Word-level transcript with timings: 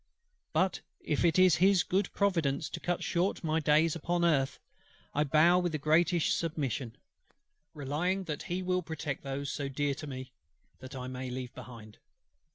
But 0.51 0.81
if 0.99 1.23
it 1.23 1.37
is 1.37 1.57
His 1.57 1.83
good 1.83 2.11
providence 2.11 2.69
to 2.69 2.79
cut 2.79 3.03
short 3.03 3.43
my 3.43 3.59
days 3.59 3.95
upon 3.95 4.25
earth, 4.25 4.57
I 5.13 5.23
bow 5.23 5.59
with 5.59 5.73
the 5.73 5.77
greatest 5.77 6.35
submission; 6.35 6.95
relying 7.75 8.23
that 8.23 8.41
He 8.49 8.63
will 8.63 8.81
protect 8.81 9.21
those, 9.21 9.51
so 9.51 9.69
dear 9.69 9.93
to 9.93 10.07
me, 10.07 10.31
that 10.79 10.95
I 10.95 11.05
may 11.05 11.29
leave 11.29 11.53
behind. 11.53 11.99